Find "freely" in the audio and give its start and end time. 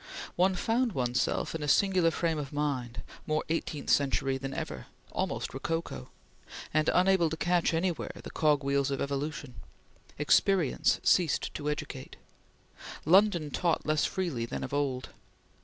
14.03-14.47